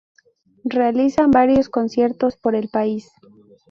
[0.65, 3.11] Realizan varios conciertos por el país.